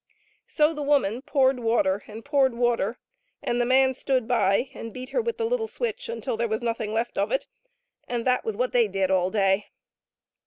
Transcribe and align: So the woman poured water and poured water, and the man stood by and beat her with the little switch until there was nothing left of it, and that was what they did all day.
So 0.47 0.73
the 0.73 0.81
woman 0.81 1.21
poured 1.21 1.59
water 1.59 2.03
and 2.07 2.25
poured 2.25 2.55
water, 2.55 2.97
and 3.43 3.61
the 3.61 3.67
man 3.67 3.93
stood 3.93 4.27
by 4.27 4.71
and 4.73 4.91
beat 4.91 5.09
her 5.09 5.21
with 5.21 5.37
the 5.37 5.45
little 5.45 5.67
switch 5.67 6.09
until 6.09 6.37
there 6.37 6.47
was 6.47 6.63
nothing 6.63 6.91
left 6.91 7.19
of 7.19 7.31
it, 7.31 7.45
and 8.07 8.25
that 8.25 8.43
was 8.43 8.57
what 8.57 8.73
they 8.73 8.87
did 8.87 9.11
all 9.11 9.29
day. 9.29 9.67